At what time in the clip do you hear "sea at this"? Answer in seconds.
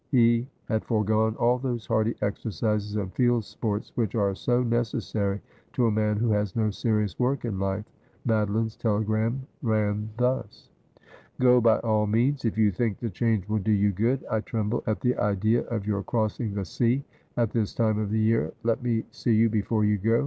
16.65-17.75